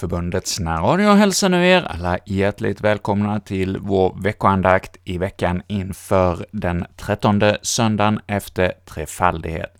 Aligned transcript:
Kyrkliga 0.00 0.08
Förbundets 0.08 0.60
närradio 0.60 1.14
hälsar 1.14 1.48
nu 1.48 1.68
er 1.68 1.82
alla 1.82 2.18
hjärtligt 2.26 2.80
välkomna 2.80 3.40
till 3.40 3.78
vår 3.80 4.16
veckoandakt 4.22 4.96
i 5.04 5.18
veckan 5.18 5.62
inför 5.66 6.46
den 6.52 6.86
trettonde 6.96 7.58
söndagen 7.62 8.20
efter 8.26 8.72
trefaldighet. 8.84 9.79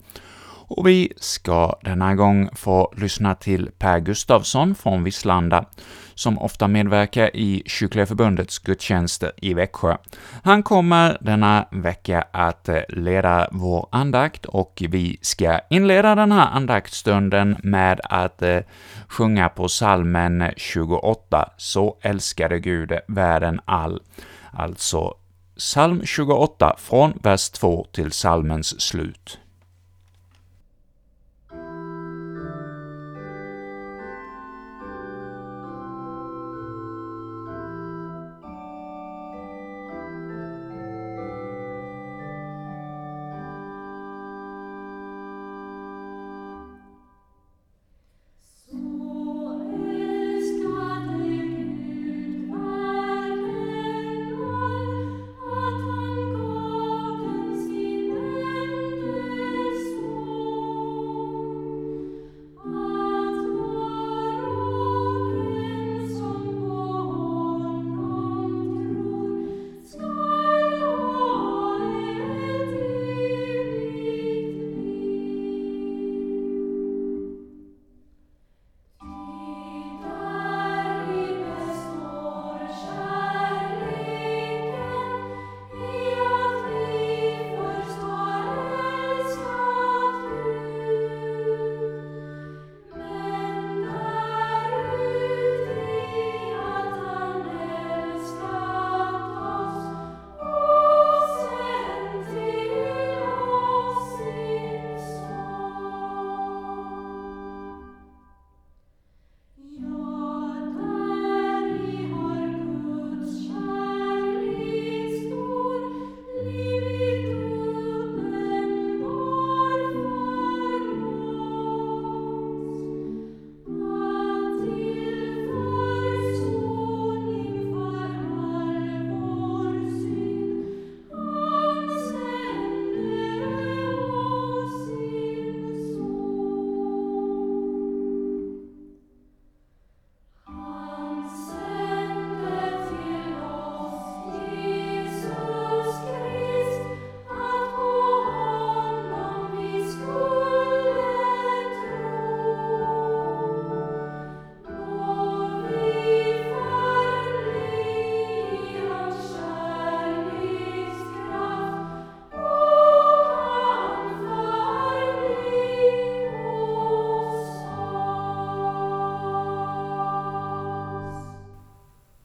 Och 0.71 0.87
vi 0.87 1.13
ska 1.17 1.79
denna 1.83 2.15
gång 2.15 2.49
få 2.55 2.93
lyssna 2.97 3.35
till 3.35 3.71
Per 3.79 4.01
Gustavsson 4.01 4.75
från 4.75 5.05
Visslanda, 5.05 5.65
som 6.15 6.39
ofta 6.39 6.69
medverkar 6.69 7.37
i 7.37 7.63
Kyrkliga 7.67 8.07
Förbundets 8.07 8.59
gudstjänster 8.59 9.33
i 9.37 9.55
Växjö. 9.55 9.97
Han 10.43 10.63
kommer 10.63 11.19
denna 11.21 11.69
vecka 11.71 12.25
att 12.31 12.69
eh, 12.69 12.81
leda 12.89 13.49
vår 13.53 13.89
andakt, 13.93 14.45
och 14.45 14.83
vi 14.89 15.19
ska 15.23 15.61
inleda 15.71 16.15
den 16.15 16.33
här 16.33 16.47
andaktstunden 16.47 17.57
med 17.63 18.01
att 18.05 18.43
eh, 18.43 18.59
sjunga 19.09 19.49
på 19.49 19.69
salmen 19.69 20.45
28, 20.57 21.51
”Så 21.57 21.97
älskade 22.03 22.59
Gud 22.59 22.93
världen 23.09 23.61
all”, 23.65 24.03
alltså 24.53 25.15
psalm 25.57 26.03
28 26.05 26.77
från 26.79 27.19
vers 27.23 27.51
2 27.51 27.87
till 27.93 28.11
psalmens 28.11 28.81
slut. 28.81 29.39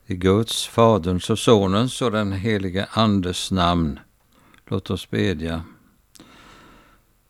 I 0.08 0.16
Guds, 0.16 0.68
Faderns 0.68 1.30
och 1.30 1.40
Sonens 1.40 2.02
och 2.02 2.12
den 2.12 2.32
helige 2.32 2.88
Andes 2.92 3.52
namn. 3.52 4.00
Låt 4.68 4.90
oss 4.90 5.10
bedja. 5.10 5.64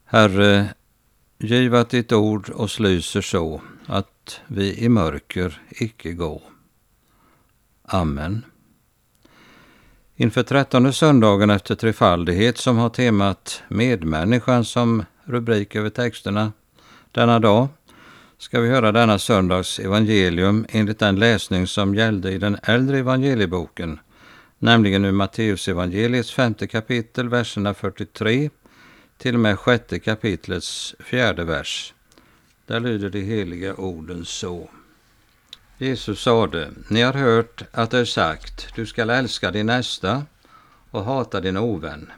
Herre, 0.05 0.73
giv 1.37 1.75
att 1.75 1.89
ditt 1.89 2.11
ord 2.11 2.49
oss 2.49 2.79
lyser 2.79 3.21
så 3.21 3.61
att 3.85 4.41
vi 4.47 4.77
i 4.77 4.89
mörker 4.89 5.61
icke 5.69 6.13
gå. 6.13 6.41
Amen. 7.83 8.45
Inför 10.15 10.43
trettonde 10.43 10.93
söndagen 10.93 11.49
efter 11.49 11.75
trefaldighet 11.75 12.57
som 12.57 12.77
har 12.77 12.89
temat 12.89 13.63
medmänniskan 13.67 14.65
som 14.65 15.05
rubrik 15.23 15.75
över 15.75 15.89
texterna 15.89 16.51
denna 17.11 17.39
dag 17.39 17.67
ska 18.45 18.61
vi 18.61 18.69
höra 18.69 18.91
denna 18.91 19.19
söndags 19.19 19.79
evangelium 19.79 20.65
enligt 20.69 20.99
den 20.99 21.19
läsning 21.19 21.67
som 21.67 21.95
gällde 21.95 22.31
i 22.31 22.37
den 22.37 22.57
äldre 22.63 22.99
evangelieboken, 22.99 23.99
nämligen 24.59 25.05
ur 25.05 25.11
Matteusevangeliets 25.11 26.31
femte 26.31 26.67
kapitel, 26.67 27.29
verserna 27.29 27.73
43 27.73 28.49
till 29.17 29.33
och 29.33 29.39
med 29.39 29.59
sjätte 29.59 29.99
kapitlets 29.99 30.95
fjärde 30.99 31.43
vers. 31.43 31.93
Där 32.65 32.79
lyder 32.79 33.09
de 33.09 33.21
heliga 33.21 33.75
orden 33.75 34.25
så. 34.25 34.69
Jesus 35.77 36.21
sade, 36.21 36.69
ni 36.87 37.01
har 37.01 37.13
hört 37.13 37.63
att 37.71 37.91
det 37.91 37.99
är 37.99 38.05
sagt, 38.05 38.75
du 38.75 38.85
skall 38.85 39.09
älska 39.09 39.51
din 39.51 39.65
nästa 39.65 40.23
och 40.91 41.03
hata 41.03 41.41
din 41.41 41.57
ovän. 41.57 42.11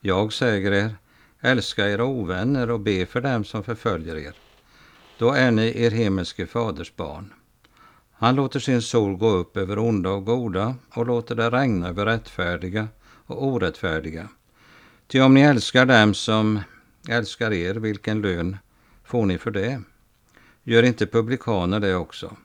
Jag 0.00 0.32
säger 0.32 0.72
er, 0.72 0.94
älska 1.40 1.88
era 1.88 2.04
ovänner 2.04 2.70
och 2.70 2.80
be 2.80 3.06
för 3.06 3.20
dem 3.20 3.44
som 3.44 3.64
förföljer 3.64 4.16
er. 4.16 4.34
Då 5.20 5.30
är 5.30 5.50
ni 5.50 5.82
er 5.82 5.90
himmelske 5.90 6.46
faders 6.46 6.96
barn. 6.96 7.32
Han 8.12 8.34
låter 8.34 8.60
sin 8.60 8.82
sol 8.82 9.16
gå 9.16 9.28
upp 9.28 9.56
över 9.56 9.78
onda 9.78 10.10
och 10.10 10.24
goda 10.24 10.74
och 10.94 11.06
låter 11.06 11.34
det 11.34 11.50
regna 11.50 11.88
över 11.88 12.06
rättfärdiga 12.06 12.88
och 13.26 13.46
orättfärdiga. 13.46 14.28
Ty 15.06 15.20
om 15.20 15.34
ni 15.34 15.40
älskar 15.40 15.86
dem 15.86 16.14
som 16.14 16.60
älskar 17.08 17.52
er, 17.52 17.74
vilken 17.74 18.22
lön 18.22 18.56
får 19.04 19.26
ni 19.26 19.38
för 19.38 19.50
det? 19.50 19.82
Gör 20.62 20.82
inte 20.82 21.06
publikaner 21.06 21.80
det 21.80 21.94
också? 21.94 22.36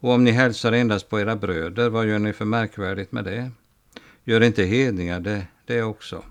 Och 0.00 0.10
om 0.10 0.24
ni 0.24 0.30
hälsar 0.30 0.72
endast 0.72 1.08
på 1.08 1.20
era 1.20 1.36
bröder, 1.36 1.88
vad 1.88 2.06
gör 2.06 2.18
ni 2.18 2.32
för 2.32 2.44
märkvärdigt 2.44 3.12
med 3.12 3.24
det? 3.24 3.50
Gör 4.24 4.40
inte 4.40 4.64
hedningar 4.64 5.20
det, 5.20 5.46
det 5.66 5.82
också? 5.82 6.24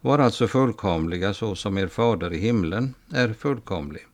Var 0.00 0.18
alltså 0.18 0.48
fullkomliga 0.48 1.34
så 1.34 1.54
som 1.54 1.78
er 1.78 1.88
fader 1.88 2.32
i 2.32 2.38
himlen 2.38 2.94
är 3.12 3.32
fullkomlig. 3.32 4.06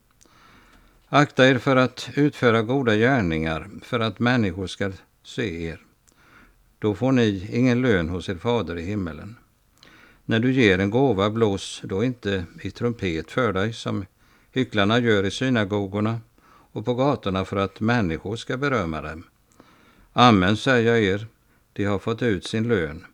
Akta 1.13 1.49
er 1.49 1.59
för 1.59 1.77
att 1.77 2.11
utföra 2.15 2.63
goda 2.63 2.97
gärningar 2.97 3.71
för 3.83 4.01
att 4.01 4.19
människor 4.19 4.67
ska 4.67 4.93
se 5.25 5.67
er. 5.67 5.81
Då 6.79 6.95
får 6.95 7.13
ni 7.13 7.49
ingen 7.53 7.83
lön 7.83 8.09
hos 8.09 8.29
er 8.29 8.35
fader 8.35 8.79
i 8.79 8.83
himmelen. 8.83 9.37
När 10.25 10.41
du 10.41 10.53
ger 10.53 10.79
en 10.79 10.91
gåva, 10.91 11.31
blås 11.31 11.81
då 11.85 12.05
inte 12.05 12.45
i 12.63 12.71
trumpet 12.71 13.31
för 13.31 13.53
dig 13.53 13.73
som 13.73 14.07
hycklarna 14.53 14.99
gör 14.99 15.25
i 15.25 15.31
synagogorna 15.31 16.21
och 16.73 16.85
på 16.85 16.95
gatorna 16.95 17.45
för 17.45 17.57
att 17.57 17.81
människor 17.81 18.37
ska 18.37 18.57
berömma 18.57 19.03
dem. 19.03 19.25
Amen, 20.13 20.57
säger 20.57 20.93
jag 20.93 21.03
er, 21.03 21.27
de 21.73 21.85
har 21.85 21.99
fått 21.99 22.23
ut 22.23 22.47
sin 22.47 22.69
lön. 22.69 23.05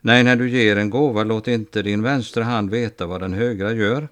Nej, 0.00 0.24
när 0.24 0.36
du 0.36 0.50
ger 0.50 0.76
en 0.76 0.90
gåva, 0.90 1.24
låt 1.24 1.48
inte 1.48 1.82
din 1.82 2.02
vänstra 2.02 2.44
hand 2.44 2.70
veta 2.70 3.06
vad 3.06 3.20
den 3.20 3.32
högra 3.32 3.72
gör, 3.72 4.08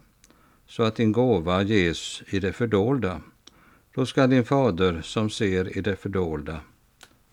så 0.71 0.83
att 0.83 0.97
din 0.97 1.13
gåva 1.13 1.63
ges 1.63 2.23
i 2.27 2.41
det 2.41 2.53
fördolda. 2.53 3.21
då 3.95 4.07
ska 4.07 4.27
din 4.27 4.45
fader 4.45 5.03
som 5.03 5.31
ser 5.31 5.79
i 5.79 5.81
det 5.81 5.97
fördolda 5.97 6.61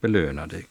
belöna 0.01 0.47
dig. 0.47 0.65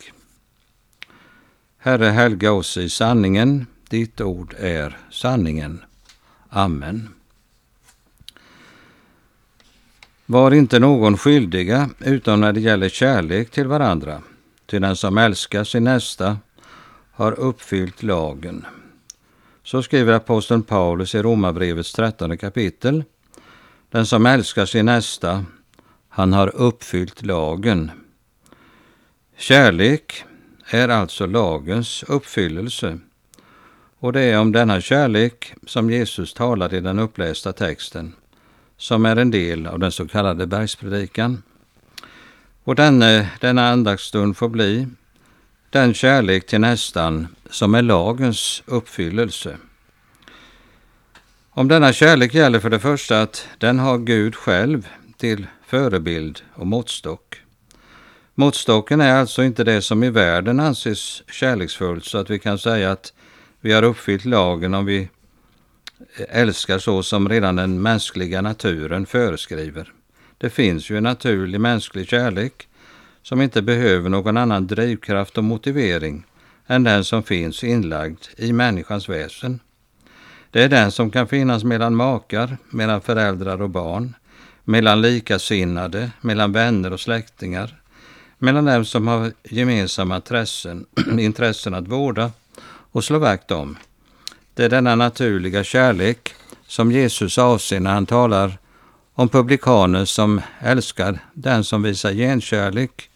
Herre, 1.79 2.05
helga 2.05 2.53
oss 2.53 2.77
i 2.77 2.89
sanningen. 2.89 3.67
Ditt 3.89 4.21
ord 4.21 4.55
är 4.59 4.99
sanningen. 5.11 5.85
Amen. 6.49 7.09
Var 10.27 10.51
inte 10.51 10.79
någon 10.79 11.19
skyldiga 11.19 11.91
utom 11.99 12.41
när 12.41 12.53
det 12.53 12.61
gäller 12.61 12.89
kärlek 12.89 13.51
till 13.51 13.67
varandra. 13.67 14.23
Till 14.67 14.83
den 14.83 14.97
som 14.97 15.19
älskar 15.19 15.65
sin 15.65 15.85
nästa 15.85 16.39
har 17.12 17.33
uppfyllt 17.33 18.03
lagen. 18.03 18.67
Så 19.67 19.83
skriver 19.83 20.13
aposteln 20.13 20.63
Paulus 20.63 21.15
i 21.15 21.23
Romarbrevets 21.23 21.93
trettonde 21.93 22.37
kapitel. 22.37 23.05
Den 23.91 24.07
som 24.07 24.27
älskar 24.27 24.67
sin 24.67 24.87
nästa, 24.87 25.45
han 26.09 26.33
har 26.33 26.57
uppfyllt 26.57 27.27
lagen. 27.27 27.91
Kärlek 29.37 30.25
är 30.67 30.89
alltså 30.89 31.27
lagens 31.27 32.03
uppfyllelse. 32.03 32.99
Och 33.99 34.13
det 34.13 34.21
är 34.21 34.39
om 34.39 34.53
denna 34.53 34.81
kärlek 34.81 35.55
som 35.67 35.91
Jesus 35.91 36.35
talar 36.35 36.75
i 36.75 36.81
den 36.81 36.99
upplästa 36.99 37.53
texten, 37.53 38.15
som 38.77 39.07
är 39.07 39.17
en 39.17 39.31
del 39.31 39.67
av 39.67 39.79
den 39.79 39.93
så 39.93 40.09
kallade 40.09 40.47
bergspredikan. 40.47 41.43
Och 42.65 42.75
denne, 42.75 43.31
denna 43.41 43.69
andaktsstund 43.69 44.37
får 44.37 44.49
bli 44.49 44.87
den 45.71 45.95
kärlek 45.95 46.47
till 46.47 46.61
nästan 46.61 47.36
som 47.51 47.75
är 47.75 47.83
lagens 47.83 48.63
uppfyllelse. 48.67 49.57
Om 51.51 51.69
denna 51.69 51.93
kärlek 51.93 52.35
gäller 52.35 52.61
för 52.61 52.71
det 52.71 52.81
första 52.81 53.23
att 53.23 53.49
den 53.59 53.79
har 53.79 53.99
Gud 53.99 54.35
själv 54.35 54.89
till 55.17 55.47
förebild 55.67 56.43
och 56.55 56.67
måttstock. 56.67 57.43
Måttstocken 58.35 59.01
är 59.01 59.15
alltså 59.15 59.43
inte 59.43 59.65
det 59.65 59.83
som 59.83 60.05
i 60.05 60.11
världen 60.11 60.61
anses 60.61 61.23
kärleksfullt 61.31 62.05
så 62.05 62.19
att 62.19 62.31
vi 62.31 62.39
kan 62.39 62.59
säga 62.59 62.93
att 62.93 63.13
vi 63.61 63.73
har 63.73 63.83
uppfyllt 63.83 64.25
lagen 64.25 64.75
om 64.75 64.87
vi 64.87 65.09
älskar 66.29 66.79
så 66.79 67.03
som 67.03 67.29
redan 67.29 67.57
den 67.57 67.83
mänskliga 67.83 68.43
naturen 68.43 69.07
föreskriver. 69.07 69.93
Det 70.39 70.51
finns 70.51 70.91
ju 70.91 70.97
en 70.97 71.03
naturlig 71.03 71.61
mänsklig 71.61 72.09
kärlek 72.09 72.69
som 73.23 73.43
inte 73.43 73.63
behöver 73.63 74.09
någon 74.09 74.37
annan 74.37 74.67
drivkraft 74.67 75.39
och 75.39 75.45
motivering 75.45 76.25
än 76.67 76.85
den 76.85 77.05
som 77.05 77.23
finns 77.23 77.65
inlagd 77.65 78.19
i 78.37 78.53
människans 78.53 79.09
väsen. 79.09 79.61
Det 80.51 80.63
är 80.63 80.69
den 80.69 80.93
som 80.93 81.11
kan 81.11 81.29
finnas 81.29 81.65
mellan 81.65 81.95
makar, 81.95 82.57
mellan 82.71 83.01
föräldrar 83.01 83.63
och 83.63 83.71
barn, 83.71 84.15
mellan 84.65 85.03
likasinnade, 85.03 86.11
mellan 86.21 86.53
vänner 86.53 86.93
och 86.93 87.01
släktingar, 87.01 87.81
mellan 88.39 88.65
dem 88.65 88.85
som 88.85 89.09
har 89.09 89.33
gemensamma 89.45 90.17
intressen, 90.17 90.87
intressen 91.19 91.75
att 91.75 91.89
vårda 91.89 92.31
och 92.93 93.05
slå 93.05 93.19
vakt 93.19 93.51
om. 93.51 93.77
Det 94.55 94.65
är 94.65 94.69
denna 94.69 94.95
naturliga 94.95 95.65
kärlek 95.65 96.35
som 96.67 96.93
Jesus 96.93 97.39
avser 97.39 97.81
när 97.81 97.93
han 97.95 98.07
talar 98.07 98.59
om 99.15 99.29
publikaner 99.29 100.05
som 100.05 100.41
älskar 100.61 101.19
den 101.35 101.65
som 101.65 101.83
visar 101.83 102.12
genkärlek 102.12 103.11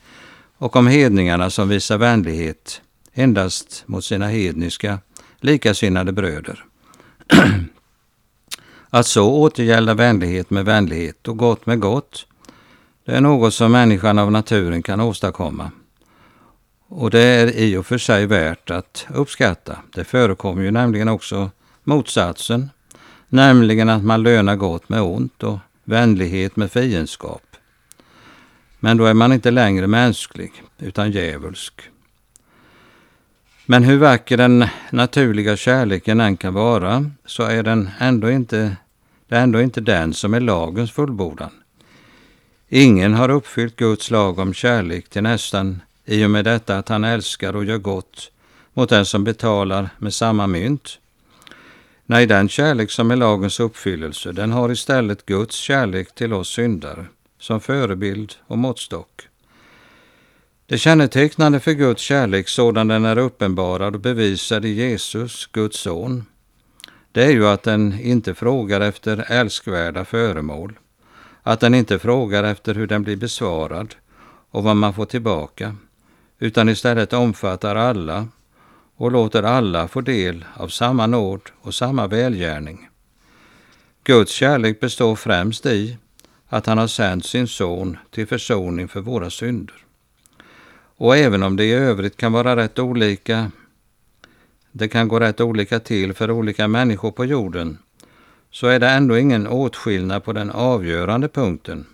och 0.56 0.76
om 0.76 0.86
hedningarna 0.86 1.50
som 1.50 1.68
visar 1.68 1.98
vänlighet 1.98 2.82
endast 3.20 3.82
mot 3.86 4.04
sina 4.04 4.28
hedniska 4.28 4.98
likasinnade 5.40 6.12
bröder. 6.12 6.64
Att 8.90 9.06
så 9.06 9.32
återgälda 9.32 9.94
vänlighet 9.94 10.50
med 10.50 10.64
vänlighet 10.64 11.28
och 11.28 11.36
gott 11.36 11.66
med 11.66 11.80
gott, 11.80 12.26
det 13.04 13.12
är 13.12 13.20
något 13.20 13.54
som 13.54 13.72
människan 13.72 14.18
av 14.18 14.32
naturen 14.32 14.82
kan 14.82 15.00
åstadkomma. 15.00 15.70
Och 16.88 17.10
det 17.10 17.20
är 17.20 17.58
i 17.58 17.76
och 17.76 17.86
för 17.86 17.98
sig 17.98 18.26
värt 18.26 18.70
att 18.70 19.06
uppskatta. 19.14 19.76
Det 19.94 20.04
förekommer 20.04 20.62
ju 20.62 20.70
nämligen 20.70 21.08
också 21.08 21.50
motsatsen, 21.84 22.70
nämligen 23.28 23.88
att 23.88 24.04
man 24.04 24.22
lönar 24.22 24.56
gott 24.56 24.88
med 24.88 25.02
ont 25.02 25.42
och 25.42 25.58
vänlighet 25.84 26.56
med 26.56 26.72
fiendskap. 26.72 27.42
Men 28.80 28.96
då 28.96 29.04
är 29.04 29.14
man 29.14 29.32
inte 29.32 29.50
längre 29.50 29.86
mänsklig, 29.86 30.52
utan 30.78 31.10
djävulsk. 31.10 31.82
Men 33.66 33.84
hur 33.84 33.98
vacker 33.98 34.36
den 34.36 34.64
naturliga 34.90 35.56
kärleken 35.56 36.20
än 36.20 36.36
kan 36.36 36.54
vara, 36.54 37.10
så 37.26 37.42
är 37.42 37.62
den 37.62 37.90
ändå 37.98 38.30
inte, 38.30 38.76
det 39.28 39.36
är 39.36 39.42
ändå 39.42 39.60
inte 39.60 39.80
den 39.80 40.14
som 40.14 40.34
är 40.34 40.40
lagens 40.40 40.92
fullbordan. 40.92 41.50
Ingen 42.68 43.14
har 43.14 43.28
uppfyllt 43.28 43.76
Guds 43.76 44.10
lag 44.10 44.38
om 44.38 44.54
kärlek 44.54 45.08
till 45.08 45.22
nästan 45.22 45.82
i 46.04 46.24
och 46.24 46.30
med 46.30 46.44
detta 46.44 46.78
att 46.78 46.88
han 46.88 47.04
älskar 47.04 47.56
och 47.56 47.64
gör 47.64 47.78
gott 47.78 48.30
mot 48.74 48.88
den 48.88 49.06
som 49.06 49.24
betalar 49.24 49.88
med 49.98 50.14
samma 50.14 50.46
mynt. 50.46 50.98
Nej, 52.06 52.26
den 52.26 52.48
kärlek 52.48 52.90
som 52.90 53.10
är 53.10 53.16
lagens 53.16 53.60
uppfyllelse, 53.60 54.32
den 54.32 54.52
har 54.52 54.72
istället 54.72 55.26
Guds 55.26 55.56
kärlek 55.56 56.14
till 56.14 56.32
oss 56.32 56.48
syndare 56.48 57.06
som 57.38 57.60
förebild 57.60 58.34
och 58.46 58.58
måttstock. 58.58 59.29
Det 60.70 60.78
kännetecknande 60.78 61.60
för 61.60 61.72
Guds 61.72 62.02
kärlek 62.02 62.48
sådan 62.48 62.88
den 62.88 63.04
är 63.04 63.18
uppenbarad 63.18 63.94
och 63.94 64.00
bevisad 64.00 64.64
i 64.64 64.68
Jesus, 64.68 65.46
Guds 65.46 65.80
son, 65.80 66.24
det 67.12 67.24
är 67.24 67.30
ju 67.30 67.46
att 67.46 67.62
den 67.62 68.00
inte 68.00 68.34
frågar 68.34 68.80
efter 68.80 69.32
älskvärda 69.32 70.04
föremål, 70.04 70.78
att 71.42 71.60
den 71.60 71.74
inte 71.74 71.98
frågar 71.98 72.44
efter 72.44 72.74
hur 72.74 72.86
den 72.86 73.02
blir 73.02 73.16
besvarad 73.16 73.94
och 74.50 74.62
vad 74.62 74.76
man 74.76 74.94
får 74.94 75.06
tillbaka, 75.06 75.76
utan 76.38 76.68
istället 76.68 77.12
omfattar 77.12 77.76
alla 77.76 78.28
och 78.96 79.12
låter 79.12 79.42
alla 79.42 79.88
få 79.88 80.00
del 80.00 80.44
av 80.54 80.68
samma 80.68 81.06
nåd 81.06 81.40
och 81.60 81.74
samma 81.74 82.06
välgärning. 82.06 82.88
Guds 84.04 84.32
kärlek 84.32 84.80
består 84.80 85.16
främst 85.16 85.66
i 85.66 85.98
att 86.48 86.66
han 86.66 86.78
har 86.78 86.86
sänt 86.86 87.26
sin 87.26 87.48
son 87.48 87.98
till 88.10 88.26
försoning 88.26 88.88
för 88.88 89.00
våra 89.00 89.30
synder. 89.30 89.86
Och 91.00 91.16
även 91.16 91.42
om 91.42 91.56
det 91.56 91.64
i 91.64 91.72
övrigt 91.72 92.16
kan 92.16 92.32
vara 92.32 92.56
rätt 92.56 92.78
olika, 92.78 93.50
det 94.72 94.88
kan 94.88 95.08
gå 95.08 95.20
rätt 95.20 95.40
olika 95.40 95.80
till 95.80 96.14
för 96.14 96.30
olika 96.30 96.68
människor 96.68 97.10
på 97.10 97.24
jorden, 97.24 97.78
så 98.50 98.66
är 98.66 98.78
det 98.78 98.88
ändå 98.88 99.18
ingen 99.18 99.46
åtskillnad 99.46 100.24
på 100.24 100.32
den 100.32 100.50
avgörande 100.50 101.28
punkten. 101.28 101.86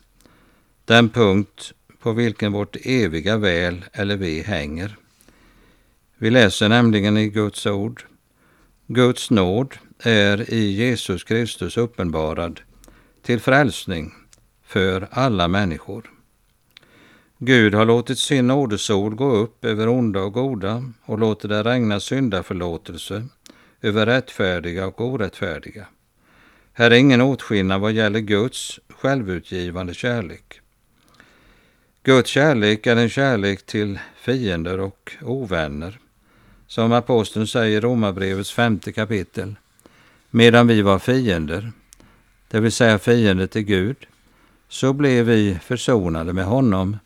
Den 0.85 1.09
punkt 1.09 1.73
på 2.03 2.13
vilken 2.13 2.53
vårt 2.53 2.77
eviga 2.83 3.37
väl 3.37 3.85
eller 3.93 4.17
vi 4.17 4.43
hänger. 4.43 4.97
Vi 6.19 6.31
läser 6.31 6.69
nämligen 6.69 7.17
i 7.17 7.29
Guds 7.29 7.67
ord. 7.67 8.05
Guds 8.87 9.31
nåd 9.31 9.75
är 9.99 10.51
i 10.51 10.73
Jesus 10.73 11.25
Kristus 11.25 11.77
uppenbarad 11.77 12.61
till 13.23 13.41
frälsning 13.41 14.15
för 14.65 15.09
alla 15.11 15.49
människor. 15.49 16.16
Gud 17.39 17.75
har 17.75 17.85
låtit 17.85 18.19
sin 18.19 18.47
nådesol 18.47 19.15
gå 19.15 19.37
upp 19.37 19.65
över 19.65 19.89
onda 19.89 20.21
och 20.21 20.33
goda 20.33 20.93
och 21.05 21.19
låter 21.19 21.49
det 21.49 21.63
regna 21.63 22.01
syndaförlåtelse 22.01 23.27
över 23.83 24.07
rättfärdiga 24.07 24.87
och 24.87 25.01
orättfärdiga. 25.01 25.87
Här 26.73 26.91
är 26.91 26.95
ingen 26.95 27.21
åtskillnad 27.21 27.81
vad 27.81 27.93
gäller 27.93 28.21
Guds 28.21 28.81
självutgivande 28.89 29.95
kärlek. 29.95 30.61
Guds 32.03 32.31
kärlek 32.31 32.87
är 32.87 32.97
en 32.97 33.09
kärlek 33.09 33.67
till 33.67 33.99
fiender 34.21 34.81
och 34.81 35.13
ovänner. 35.23 35.99
Som 36.67 36.93
aposteln 36.93 37.47
säger 37.47 37.79
i 37.79 37.81
Romarbrevets 37.81 38.53
femte 38.53 38.93
kapitel. 38.93 39.55
Medan 40.31 40.67
vi 40.67 40.83
var 40.83 40.99
fiender, 40.99 41.73
det 42.49 42.61
vill 42.61 42.73
säga 42.73 42.99
fiender 42.99 43.47
till 43.47 43.63
Gud, 43.63 43.97
så 44.69 44.93
blev 44.93 45.27
vi 45.27 45.59
försonade 45.63 46.33
med 46.33 46.45
honom 46.45 46.97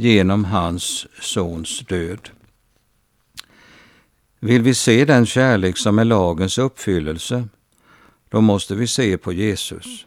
genom 0.00 0.44
hans 0.44 1.06
sons 1.20 1.78
död. 1.78 2.28
Vill 4.40 4.62
vi 4.62 4.74
se 4.74 5.04
den 5.04 5.26
kärlek 5.26 5.76
som 5.76 5.98
är 5.98 6.04
lagens 6.04 6.58
uppfyllelse, 6.58 7.48
då 8.28 8.40
måste 8.40 8.74
vi 8.74 8.86
se 8.86 9.18
på 9.18 9.32
Jesus. 9.32 10.06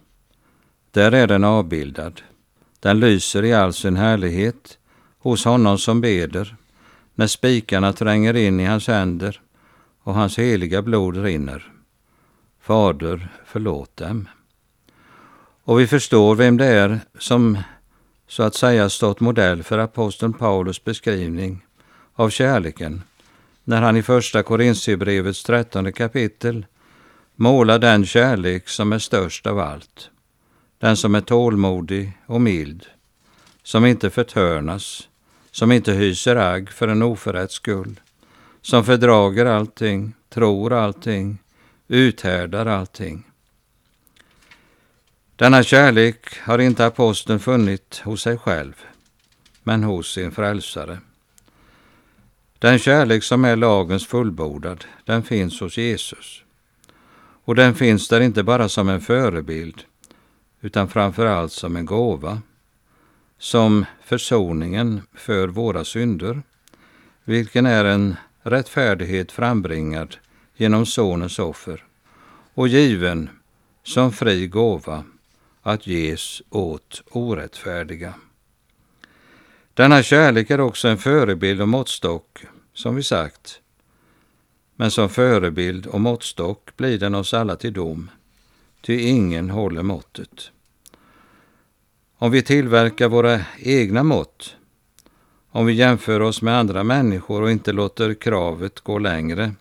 Där 0.91 1.11
är 1.11 1.27
den 1.27 1.43
avbildad. 1.43 2.21
Den 2.79 2.99
lyser 2.99 3.43
i 3.43 3.53
all 3.53 3.73
sin 3.73 3.95
härlighet 3.95 4.77
hos 5.19 5.45
honom 5.45 5.77
som 5.77 6.01
beder, 6.01 6.55
när 7.15 7.27
spikarna 7.27 7.93
tränger 7.93 8.33
in 8.33 8.59
i 8.59 8.65
hans 8.65 8.87
händer 8.87 9.41
och 10.03 10.13
hans 10.13 10.39
heliga 10.39 10.81
blod 10.81 11.17
rinner. 11.17 11.71
Fader, 12.61 13.29
förlåt 13.45 13.97
dem. 13.97 14.27
Och 15.63 15.79
vi 15.79 15.87
förstår 15.87 16.35
vem 16.35 16.57
det 16.57 16.65
är 16.65 16.99
som 17.19 17.57
så 18.31 18.43
att 18.43 18.55
säga 18.55 18.89
stått 18.89 19.19
modell 19.19 19.63
för 19.63 19.77
aposteln 19.77 20.33
Paulus 20.33 20.83
beskrivning 20.83 21.65
av 22.13 22.29
kärleken 22.29 23.01
när 23.63 23.81
han 23.81 23.97
i 23.97 24.03
första 24.03 24.43
Korintierbrevets 24.43 25.43
trettonde 25.43 25.91
kapitel 25.91 26.65
målar 27.35 27.79
den 27.79 28.05
kärlek 28.05 28.69
som 28.69 28.93
är 28.93 28.99
störst 28.99 29.47
av 29.47 29.59
allt, 29.59 30.09
den 30.79 30.97
som 30.97 31.15
är 31.15 31.21
tålmodig 31.21 32.11
och 32.25 32.41
mild, 32.41 32.85
som 33.63 33.85
inte 33.85 34.09
förtörnas, 34.09 35.07
som 35.51 35.71
inte 35.71 35.91
hyser 35.91 36.35
agg 36.35 36.69
för 36.69 36.87
en 36.87 37.01
oförrätts 37.01 37.53
skull, 37.53 37.99
som 38.61 38.85
fördrager 38.85 39.45
allting, 39.45 40.13
tror 40.29 40.73
allting, 40.73 41.37
uthärdar 41.87 42.65
allting. 42.65 43.30
Denna 45.41 45.63
kärlek 45.63 46.39
har 46.39 46.59
inte 46.59 46.85
aposteln 46.85 47.39
funnit 47.39 48.01
hos 48.05 48.21
sig 48.21 48.37
själv, 48.37 48.73
men 49.63 49.83
hos 49.83 50.13
sin 50.13 50.31
frälsare. 50.31 50.97
Den 52.59 52.79
kärlek 52.79 53.23
som 53.23 53.45
är 53.45 53.55
lagens 53.55 54.07
fullbordad, 54.07 54.85
den 55.05 55.23
finns 55.23 55.59
hos 55.59 55.77
Jesus. 55.77 56.43
Och 57.45 57.55
den 57.55 57.75
finns 57.75 58.07
där 58.07 58.21
inte 58.21 58.43
bara 58.43 58.69
som 58.69 58.89
en 58.89 59.01
förebild, 59.01 59.83
utan 60.61 60.89
framför 60.89 61.25
allt 61.25 61.51
som 61.51 61.75
en 61.75 61.85
gåva, 61.85 62.41
som 63.37 63.85
försoningen 64.03 65.01
för 65.13 65.47
våra 65.47 65.83
synder, 65.83 66.41
vilken 67.23 67.65
är 67.65 67.85
en 67.85 68.15
rättfärdighet 68.43 69.31
frambringad 69.31 70.15
genom 70.55 70.85
Sonens 70.85 71.39
offer 71.39 71.83
och 72.53 72.67
given 72.67 73.29
som 73.83 74.11
fri 74.11 74.47
gåva 74.47 75.03
att 75.61 75.87
ges 75.87 76.41
åt 76.49 77.01
orättfärdiga. 77.11 78.13
Denna 79.73 80.03
kärlek 80.03 80.49
är 80.49 80.59
också 80.59 80.87
en 80.87 80.97
förebild 80.97 81.61
och 81.61 81.69
måttstock, 81.69 82.45
som 82.73 82.95
vi 82.95 83.03
sagt. 83.03 83.61
Men 84.75 84.91
som 84.91 85.09
förebild 85.09 85.87
och 85.87 86.01
måttstock 86.01 86.77
blir 86.77 86.99
den 86.99 87.15
oss 87.15 87.33
alla 87.33 87.55
till 87.55 87.73
dom, 87.73 88.09
ty 88.81 88.99
ingen 88.99 89.49
håller 89.49 89.83
måttet. 89.83 90.51
Om 92.17 92.31
vi 92.31 92.41
tillverkar 92.41 93.09
våra 93.09 93.41
egna 93.59 94.03
mått, 94.03 94.55
om 95.49 95.65
vi 95.65 95.73
jämför 95.73 96.19
oss 96.19 96.41
med 96.41 96.57
andra 96.57 96.83
människor 96.83 97.41
och 97.41 97.51
inte 97.51 97.71
låter 97.71 98.13
kravet 98.13 98.79
gå 98.79 98.99
längre 98.99 99.53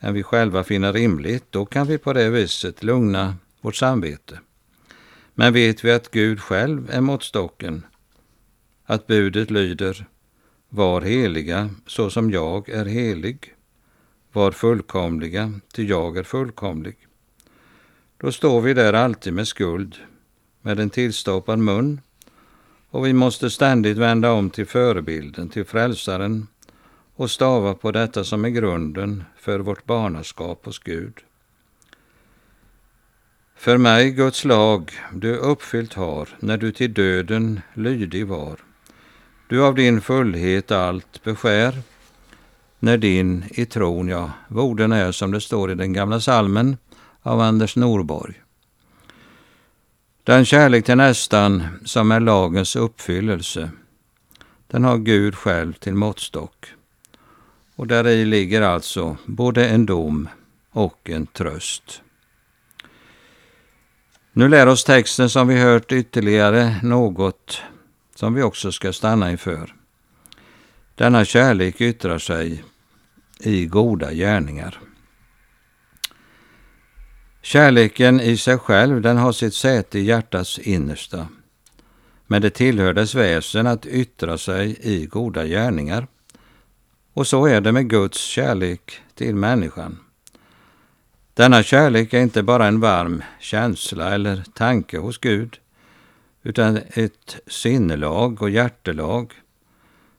än 0.00 0.14
vi 0.14 0.22
själva 0.22 0.64
finner 0.64 0.92
rimligt, 0.92 1.44
då 1.50 1.66
kan 1.66 1.86
vi 1.86 1.98
på 1.98 2.12
det 2.12 2.30
viset 2.30 2.82
lugna 2.82 3.34
vårt 3.60 3.76
samvete. 3.76 4.38
Men 5.40 5.52
vet 5.52 5.84
vi 5.84 5.92
att 5.92 6.10
Gud 6.10 6.40
själv 6.40 6.90
är 6.90 7.00
måttstocken, 7.00 7.86
att 8.84 9.06
budet 9.06 9.50
lyder 9.50 10.06
Var 10.68 11.00
heliga 11.00 11.70
så 11.86 12.10
som 12.10 12.30
jag 12.30 12.68
är 12.68 12.84
helig, 12.84 13.54
var 14.32 14.52
fullkomliga, 14.52 15.52
ty 15.74 15.86
jag 15.86 16.16
är 16.16 16.22
fullkomlig. 16.22 16.96
Då 18.16 18.32
står 18.32 18.60
vi 18.60 18.74
där 18.74 18.92
alltid 18.92 19.32
med 19.32 19.48
skuld, 19.48 19.96
med 20.62 20.80
en 20.80 20.90
tillstoppad 20.90 21.58
mun, 21.58 22.00
och 22.90 23.06
vi 23.06 23.12
måste 23.12 23.50
ständigt 23.50 23.96
vända 23.96 24.32
om 24.32 24.50
till 24.50 24.66
förebilden, 24.66 25.48
till 25.48 25.64
frälsaren, 25.64 26.46
och 27.14 27.30
stava 27.30 27.74
på 27.74 27.90
detta 27.90 28.24
som 28.24 28.44
är 28.44 28.48
grunden 28.48 29.24
för 29.36 29.58
vårt 29.58 29.84
barnaskap 29.84 30.64
hos 30.64 30.78
Gud. 30.78 31.18
För 33.58 33.78
mig, 33.78 34.10
Guds 34.10 34.44
lag, 34.44 34.92
du 35.12 35.36
uppfyllt 35.36 35.94
har, 35.94 36.28
när 36.40 36.56
du 36.56 36.72
till 36.72 36.94
döden 36.94 37.60
lydig 37.74 38.26
var. 38.26 38.56
Du 39.48 39.64
av 39.64 39.74
din 39.74 40.00
fullhet 40.00 40.70
allt 40.70 41.24
beskär, 41.24 41.82
när 42.78 42.98
din 42.98 43.44
i 43.50 43.66
tron, 43.66 44.08
ja, 44.08 44.30
vorden 44.48 44.92
är 44.92 45.12
som 45.12 45.32
det 45.32 45.40
står 45.40 45.70
i 45.70 45.74
den 45.74 45.92
gamla 45.92 46.20
salmen 46.20 46.76
av 47.22 47.40
Anders 47.40 47.76
Norborg. 47.76 48.42
Den 50.24 50.44
kärlek 50.44 50.84
till 50.84 50.96
nästan 50.96 51.62
som 51.84 52.12
är 52.12 52.20
lagens 52.20 52.76
uppfyllelse, 52.76 53.70
den 54.66 54.84
har 54.84 54.98
Gud 54.98 55.34
själv 55.34 55.72
till 55.72 55.94
måttstock. 55.94 56.66
Och 57.76 57.86
där 57.86 58.06
i 58.06 58.24
ligger 58.24 58.62
alltså 58.62 59.16
både 59.26 59.68
en 59.68 59.86
dom 59.86 60.28
och 60.70 61.10
en 61.10 61.26
tröst. 61.26 62.02
Nu 64.32 64.48
lär 64.48 64.66
oss 64.66 64.84
texten 64.84 65.30
som 65.30 65.48
vi 65.48 65.60
hört 65.60 65.92
ytterligare 65.92 66.76
något 66.82 67.62
som 68.14 68.34
vi 68.34 68.42
också 68.42 68.72
ska 68.72 68.92
stanna 68.92 69.30
inför. 69.30 69.74
Denna 70.94 71.24
kärlek 71.24 71.80
yttrar 71.80 72.18
sig 72.18 72.64
i 73.40 73.66
goda 73.66 74.12
gärningar. 74.12 74.80
Kärleken 77.42 78.20
i 78.20 78.36
sig 78.36 78.58
själv 78.58 79.00
den 79.00 79.16
har 79.16 79.32
sitt 79.32 79.54
säte 79.54 79.98
i 79.98 80.04
hjärtats 80.04 80.58
innersta. 80.58 81.28
Men 82.26 82.42
det 82.42 82.50
tillhör 82.50 82.92
dess 82.92 83.14
väsen 83.14 83.66
att 83.66 83.86
yttra 83.86 84.38
sig 84.38 84.78
i 84.80 85.06
goda 85.06 85.46
gärningar. 85.46 86.06
Och 87.12 87.26
så 87.26 87.46
är 87.46 87.60
det 87.60 87.72
med 87.72 87.90
Guds 87.90 88.18
kärlek 88.20 89.00
till 89.14 89.34
människan. 89.34 89.98
Denna 91.38 91.62
kärlek 91.62 92.14
är 92.14 92.20
inte 92.20 92.42
bara 92.42 92.66
en 92.66 92.80
varm 92.80 93.22
känsla 93.40 94.14
eller 94.14 94.42
tanke 94.54 94.98
hos 94.98 95.18
Gud, 95.18 95.58
utan 96.42 96.76
ett 96.76 97.36
sinnelag 97.46 98.42
och 98.42 98.50
hjärtelag 98.50 99.32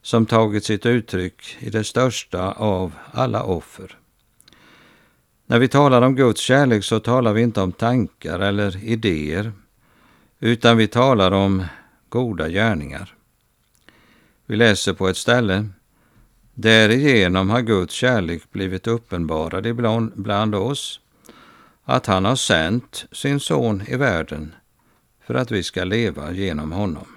som 0.01 0.25
tagit 0.25 0.63
sitt 0.63 0.85
uttryck 0.85 1.57
i 1.59 1.69
det 1.69 1.83
största 1.83 2.51
av 2.51 2.93
alla 3.11 3.43
offer. 3.43 3.97
När 5.45 5.59
vi 5.59 5.67
talar 5.67 6.01
om 6.01 6.15
Guds 6.15 6.41
kärlek 6.41 6.83
så 6.83 6.99
talar 6.99 7.33
vi 7.33 7.41
inte 7.41 7.61
om 7.61 7.71
tankar 7.71 8.39
eller 8.39 8.83
idéer, 8.83 9.51
utan 10.39 10.77
vi 10.77 10.88
talar 10.88 11.31
om 11.31 11.65
goda 12.09 12.49
gärningar. 12.49 13.15
Vi 14.45 14.55
läser 14.55 14.93
på 14.93 15.07
ett 15.07 15.17
ställe 15.17 15.69
Därigenom 16.53 17.49
har 17.49 17.61
Guds 17.61 17.93
kärlek 17.93 18.51
blivit 18.51 18.88
uppenbarad 18.88 19.65
ibland 19.65 20.11
bland 20.15 20.55
oss, 20.55 20.99
att 21.89 22.05
han 22.05 22.25
har 22.25 22.36
sänt 22.36 23.05
sin 23.12 23.39
son 23.39 23.84
i 23.88 23.96
världen 23.96 24.55
för 25.25 25.34
att 25.34 25.51
vi 25.51 25.63
ska 25.63 25.84
leva 25.84 26.31
genom 26.31 26.72
honom. 26.72 27.08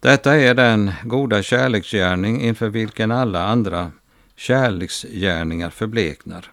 Detta 0.00 0.36
är 0.36 0.54
den 0.54 0.92
goda 1.04 1.42
kärleksgärning 1.42 2.40
inför 2.40 2.68
vilken 2.68 3.10
alla 3.10 3.44
andra 3.44 3.92
kärleksgärningar 4.36 5.70
förbleknar. 5.70 6.52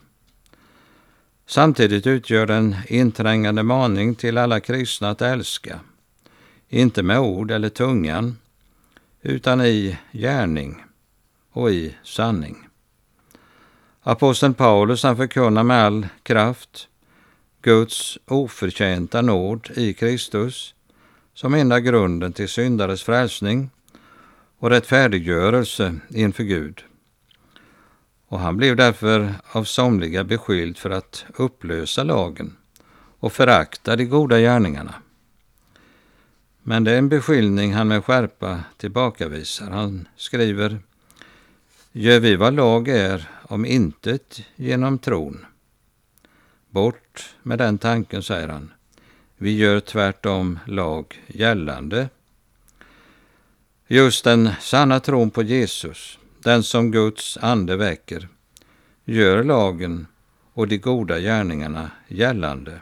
Samtidigt 1.46 2.08
utgör 2.08 2.46
den 2.46 2.76
inträngande 2.88 3.64
maning 3.64 4.16
till 4.16 4.38
alla 4.38 4.60
kristna 4.60 5.10
att 5.10 5.22
älska, 5.22 5.80
inte 6.70 7.04
med 7.04 7.20
ord 7.20 7.52
eller 7.52 7.70
tungan, 7.70 8.38
utan 9.22 9.62
i 9.62 9.98
gärning 10.12 10.84
och 11.52 11.72
i 11.72 11.96
sanning. 12.04 12.63
Aposteln 14.06 14.54
Paulus 14.54 15.04
han 15.04 15.18
förkunnar 15.18 15.64
med 15.64 15.84
all 15.84 16.08
kraft 16.24 16.88
Guds 17.62 18.18
oförtjänta 18.26 19.22
nåd 19.22 19.70
i 19.76 19.94
Kristus 19.94 20.74
som 21.34 21.54
enda 21.54 21.80
grunden 21.80 22.34
till 22.34 22.50
syndares 22.50 23.04
frälsning 23.04 23.70
och 24.60 24.70
rättfärdiggörelse 24.70 25.96
inför 26.10 26.44
Gud. 26.44 26.84
Och 28.28 28.40
han 28.40 28.58
blev 28.58 28.76
därför 28.76 29.34
av 29.52 29.64
somliga 29.64 30.24
beskylld 30.24 30.78
för 30.78 30.90
att 30.90 31.26
upplösa 31.36 32.04
lagen 32.04 32.58
och 33.20 33.34
förakta 33.34 33.96
de 33.96 34.06
goda 34.06 34.40
gärningarna. 34.40 34.94
Men 36.64 36.84
det 36.84 36.92
är 36.92 36.98
en 36.98 37.10
beskyllning 37.10 37.74
han 37.74 37.88
med 37.88 38.06
skärpa 38.06 38.60
tillbakavisar. 38.78 39.70
Han 39.70 40.08
skriver 40.16 40.80
Gör 41.92 42.20
vi 42.20 42.36
vad 42.36 42.54
lag 42.54 42.88
är 42.88 43.30
om 43.54 43.66
intet 43.66 44.42
genom 44.56 45.00
tron? 45.00 45.46
Bort 46.70 47.36
med 47.44 47.58
den 47.58 47.78
tanken, 47.78 48.24
säger 48.24 48.48
han. 48.48 48.72
Vi 49.38 49.58
gör 49.58 49.80
tvärtom 49.80 50.60
lag 50.68 51.22
gällande. 51.28 52.10
Just 53.88 54.24
den 54.24 54.50
sanna 54.62 55.00
tron 55.00 55.30
på 55.30 55.44
Jesus, 55.44 56.20
den 56.40 56.64
som 56.64 56.92
Guds 56.92 57.38
ande 57.38 57.78
väcker, 57.78 58.28
gör 59.06 59.44
lagen 59.44 60.08
och 60.54 60.68
de 60.68 60.78
goda 60.78 61.20
gärningarna 61.20 61.92
gällande. 62.08 62.80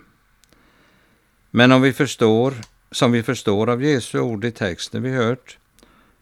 Men 1.50 1.72
om 1.72 1.82
vi 1.82 1.94
förstår, 1.94 2.54
som 2.92 3.12
vi 3.12 3.24
förstår 3.24 3.70
av 3.70 3.84
Jesu 3.84 4.20
ord 4.20 4.46
i 4.46 4.52
texten 4.52 5.04
vi 5.04 5.10
hört, 5.10 5.58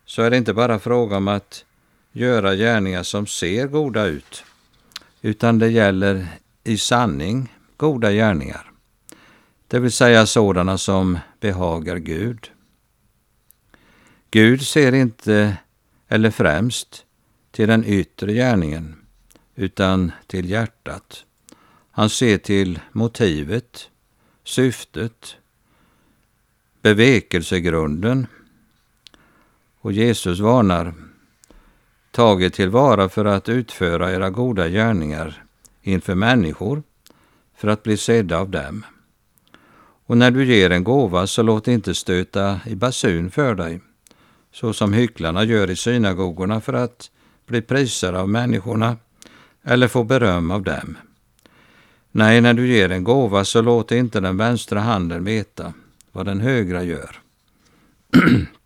så 0.05 0.21
är 0.21 0.29
det 0.29 0.37
inte 0.37 0.53
bara 0.53 0.79
fråga 0.79 1.17
om 1.17 1.27
att 1.27 1.65
göra 2.11 2.55
gärningar 2.55 3.03
som 3.03 3.27
ser 3.27 3.67
goda 3.67 4.05
ut, 4.05 4.43
utan 5.21 5.59
det 5.59 5.69
gäller 5.69 6.27
i 6.63 6.77
sanning 6.77 7.53
goda 7.77 8.11
gärningar, 8.11 8.71
det 9.67 9.79
vill 9.79 9.91
säga 9.91 10.25
sådana 10.25 10.77
som 10.77 11.19
behagar 11.39 11.97
Gud. 11.97 12.51
Gud 14.31 14.61
ser 14.61 14.93
inte, 14.93 15.57
eller 16.07 16.31
främst, 16.31 17.05
till 17.51 17.67
den 17.67 17.85
yttre 17.85 18.33
gärningen, 18.33 18.95
utan 19.55 20.11
till 20.27 20.49
hjärtat. 20.49 21.25
Han 21.91 22.09
ser 22.09 22.37
till 22.37 22.79
motivet, 22.91 23.89
syftet, 24.43 25.37
bevekelsegrunden 26.81 28.27
Och 29.81 29.91
Jesus 29.91 30.39
varnar, 30.39 30.93
tagit 32.19 32.53
tillvara 32.53 33.09
för 33.09 33.25
att 33.25 33.49
utföra 33.49 34.11
era 34.11 34.29
goda 34.29 34.69
gärningar 34.69 35.43
inför 35.81 36.15
människor, 36.15 36.83
för 37.57 37.67
att 37.67 37.83
bli 37.83 37.97
sedda 37.97 38.37
av 38.37 38.49
dem. 38.49 38.85
Och 40.05 40.17
när 40.17 40.31
du 40.31 40.45
ger 40.45 40.69
en 40.69 40.83
gåva 40.83 41.27
så 41.27 41.41
låt 41.41 41.67
inte 41.67 41.95
stöta 41.95 42.59
i 42.65 42.75
basun 42.75 43.31
för 43.31 43.55
dig, 43.55 43.81
så 44.53 44.73
som 44.73 44.93
hycklarna 44.93 45.43
gör 45.43 45.69
i 45.69 45.75
synagogorna 45.75 46.61
för 46.61 46.73
att 46.73 47.11
bli 47.47 47.61
prisade 47.61 48.19
av 48.19 48.29
människorna 48.29 48.97
eller 49.63 49.87
få 49.87 50.03
beröm 50.03 50.51
av 50.51 50.63
dem. 50.63 50.97
Nej, 52.11 52.41
när 52.41 52.53
du 52.53 52.67
ger 52.67 52.91
en 52.91 53.03
gåva 53.03 53.45
så 53.45 53.61
låt 53.61 53.91
inte 53.91 54.19
den 54.19 54.37
vänstra 54.37 54.79
handen 54.79 55.23
veta 55.23 55.73
vad 56.11 56.25
den 56.25 56.39
högra 56.39 56.83
gör. 56.83 57.19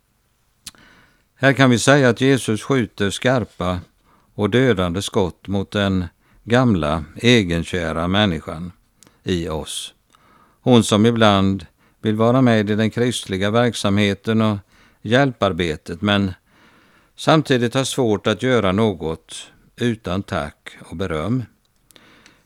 Här 1.44 1.52
kan 1.52 1.70
vi 1.70 1.78
säga 1.78 2.08
att 2.08 2.20
Jesus 2.20 2.62
skjuter 2.62 3.10
skarpa 3.10 3.80
och 4.34 4.50
dödande 4.50 5.02
skott 5.02 5.48
mot 5.48 5.70
den 5.70 6.04
gamla 6.44 7.04
egenkära 7.16 8.08
människan 8.08 8.72
i 9.22 9.48
oss. 9.48 9.94
Hon 10.60 10.84
som 10.84 11.06
ibland 11.06 11.66
vill 12.02 12.14
vara 12.14 12.42
med 12.42 12.70
i 12.70 12.74
den 12.74 12.90
kristliga 12.90 13.50
verksamheten 13.50 14.42
och 14.42 14.58
hjälparbetet 15.02 16.02
men 16.02 16.34
samtidigt 17.16 17.74
har 17.74 17.84
svårt 17.84 18.26
att 18.26 18.42
göra 18.42 18.72
något 18.72 19.50
utan 19.76 20.22
tack 20.22 20.76
och 20.80 20.96
beröm. 20.96 21.42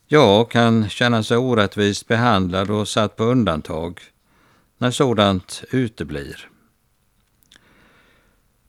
Jag 0.07 0.50
kan 0.50 0.88
känna 0.88 1.23
sig 1.23 1.37
orättvist 1.37 2.09
behandlad 2.09 2.71
och 2.71 2.88
satt 2.88 3.17
på 3.17 3.25
undantag 3.25 4.00
när 4.78 4.90
sådant 4.90 5.64
uteblir. 5.71 6.49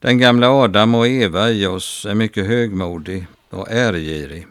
Den 0.01 0.17
gamla 0.17 0.49
Adam 0.49 0.95
och 0.95 1.07
Eva 1.07 1.49
i 1.49 1.65
oss 1.65 2.05
är 2.05 2.15
mycket 2.15 2.47
högmodig 2.47 3.27
och 3.49 3.71
äregirig. 3.71 4.47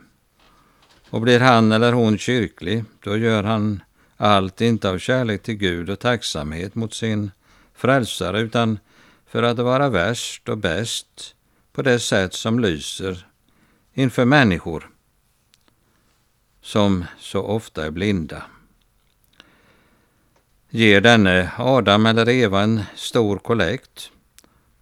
Och 1.11 1.21
blir 1.21 1.41
han 1.41 1.73
eller 1.73 1.93
hon 1.93 2.19
kyrklig, 2.19 2.85
då 3.01 3.17
gör 3.17 3.43
han 3.43 3.83
allt 4.17 4.61
inte 4.61 4.91
av 4.91 4.99
kärlek 4.99 5.43
till 5.43 5.55
Gud 5.55 5.91
och 5.91 5.99
tacksamhet 5.99 6.75
mot 6.75 6.95
sin 6.95 7.31
frälsare, 7.75 8.41
utan 8.41 8.79
för 9.27 9.43
att 9.43 9.59
vara 9.59 9.89
värst 9.89 10.49
och 10.49 10.59
bäst 10.59 11.35
på 11.73 11.83
det 11.83 11.99
sätt 11.99 12.35
som 12.35 12.61
lyser 12.61 13.27
inför 13.95 14.25
människor 14.25 14.91
som 16.63 17.05
så 17.19 17.43
ofta 17.43 17.87
är 17.87 17.91
blinda. 17.91 18.43
Ger 20.71 21.01
denne 21.01 21.51
Adam 21.59 22.07
eller 22.07 22.29
Eva 22.29 22.61
en 22.61 22.83
stor 22.95 23.39
kollekt 23.39 24.11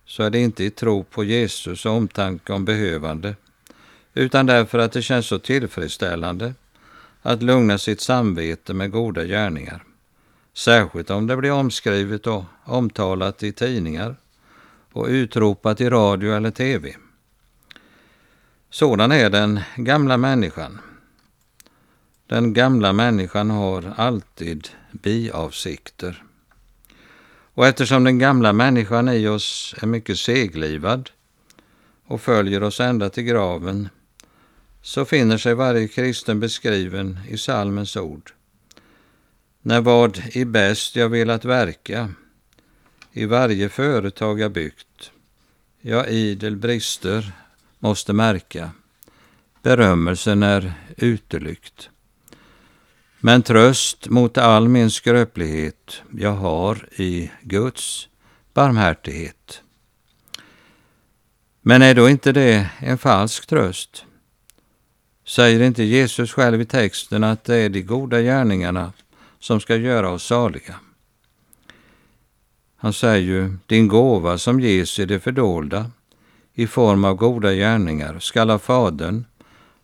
så 0.07 0.23
är 0.23 0.31
det 0.31 0.39
inte 0.39 0.65
i 0.65 0.71
tro 0.71 1.05
på 1.05 1.25
Jesus 1.25 1.87
och 1.87 1.93
omtanke 1.93 2.53
om 2.53 2.65
behövande 2.65 3.35
utan 4.15 4.47
därför 4.47 4.79
att 4.79 4.93
det 4.93 5.03
känns 5.03 5.27
så 5.27 5.39
tillfredsställande 5.39 6.55
att 7.23 7.43
lugna 7.43 7.79
sitt 7.79 8.01
samvete 8.01 8.75
med 8.75 8.91
goda 8.91 9.25
gärningar. 9.25 9.85
Särskilt 10.55 11.11
om 11.11 11.27
det 11.27 11.37
blir 11.37 11.53
omskrivet 11.53 12.27
och 12.27 12.45
omtalat 12.65 13.43
i 13.43 13.53
tidningar 13.53 14.17
och 14.93 15.07
utropat 15.07 15.81
i 15.81 15.91
radio 15.91 16.33
eller 16.33 16.51
tv. 16.51 16.97
Sådan 18.71 19.13
är 19.13 19.31
den 19.31 19.61
gamla 19.77 20.17
människan. 20.17 20.79
Den 22.27 22.53
gamla 22.53 22.93
människan 22.93 23.51
har 23.51 23.95
alltid 23.97 24.69
biavsikter. 24.93 26.26
Och 27.57 27.67
eftersom 27.67 28.05
den 28.05 28.19
gamla 28.19 28.53
människan 28.53 29.09
i 29.09 29.29
oss 29.29 29.75
är 29.83 29.87
mycket 29.87 30.19
seglivad 30.19 31.11
och 32.07 32.21
följer 32.21 32.63
oss 32.63 32.81
ända 32.81 33.11
till 33.11 33.25
graven 33.25 33.89
så 34.83 35.05
finner 35.05 35.39
sig 35.39 35.55
varje 35.55 35.89
kristen 35.89 36.41
beskriven 36.41 37.19
i 37.29 37.39
salmens 37.39 37.97
ord. 37.97 38.33
När 39.63 39.81
vad 39.81 40.23
i 40.33 40.45
bäst 40.45 40.97
jag 40.97 41.09
velat 41.09 41.45
verka, 41.45 42.11
i 43.13 43.25
varje 43.25 43.69
företag 43.69 44.41
jag 44.41 44.53
byggt, 44.53 45.11
jag 45.81 46.09
idel 46.09 46.57
brister 46.57 47.33
måste 47.79 48.13
märka, 48.13 48.71
berömmelsen 49.63 50.43
är 50.43 50.75
utelykt. 50.97 51.91
Men 53.27 53.43
tröst 53.43 54.09
mot 54.09 54.39
all 54.39 54.69
min 54.69 54.91
skröplighet 54.91 56.03
jag 56.19 56.33
har 56.33 56.89
i 56.97 57.31
Guds 57.43 58.09
barmhärtighet. 58.55 59.63
Men 61.63 61.83
är 61.83 61.95
då 61.95 62.09
inte 62.09 62.33
det 62.33 62.71
en 62.79 62.99
falsk 62.99 63.47
tröst? 63.47 64.05
Säger 65.25 65.61
inte 65.61 65.83
Jesus 65.83 66.33
själv 66.33 66.61
i 66.61 66.65
texten 66.65 67.25
att 67.25 67.45
det 67.45 67.57
är 67.57 67.69
de 67.69 67.83
goda 67.83 68.21
gärningarna 68.21 68.93
som 69.39 69.61
ska 69.61 69.77
göra 69.77 70.11
oss 70.11 70.25
saliga? 70.25 70.75
Han 72.77 72.93
säger 72.93 73.27
ju, 73.27 73.57
din 73.67 73.89
gåva 73.89 74.39
som 74.39 74.61
ges 74.61 74.99
i 74.99 75.05
det 75.05 75.21
fördolda, 75.21 75.91
i 76.55 76.67
form 76.67 77.05
av 77.05 77.15
goda 77.15 77.53
gärningar, 77.53 78.19
skall 78.19 78.51
av 78.51 78.59
Fadern, 78.59 79.25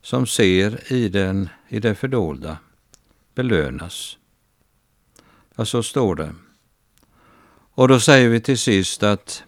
som 0.03 0.27
ser 0.27 0.93
i, 0.93 1.09
den, 1.09 1.49
i 1.69 1.81
det 1.81 1.95
fördolda, 1.95 2.59
belönas. 3.35 4.19
Ja, 5.57 5.65
så 5.65 5.83
står 5.83 6.15
det. 6.15 6.35
Och 7.75 7.89
då 7.89 8.01
säger 8.01 8.29
vi 8.29 8.41
till 8.41 8.59
sist 8.59 9.03
att 9.03 9.45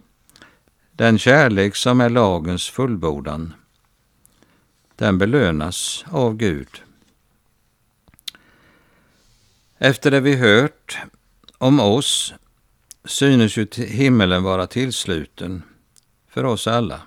den 0.92 1.18
kärlek 1.18 1.76
som 1.76 2.00
är 2.00 2.10
lagens 2.10 2.68
fullbordan, 2.68 3.54
den 4.96 5.18
belönas 5.18 6.04
av 6.10 6.36
Gud. 6.36 6.82
Efter 9.78 10.10
det 10.10 10.20
vi 10.20 10.36
hört 10.36 10.98
om 11.58 11.80
oss 11.80 12.34
synes 13.04 13.56
ju 13.56 13.66
himmelen 13.76 14.42
vara 14.42 14.66
tillsluten 14.66 15.62
för 16.28 16.44
oss 16.44 16.66
alla. 16.66 17.00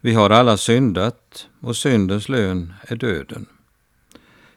Vi 0.00 0.14
har 0.14 0.30
alla 0.30 0.56
syndat 0.56 1.48
och 1.60 1.76
syndens 1.76 2.28
lön 2.28 2.74
är 2.82 2.96
döden. 2.96 3.46